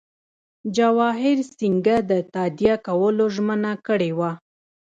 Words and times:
جواهر 0.75 1.37
سینګه 1.55 1.97
د 2.09 2.11
تادیه 2.33 2.75
کولو 2.87 3.25
ژمنه 3.35 3.73
کړې 3.87 4.11
وه. 4.19 4.31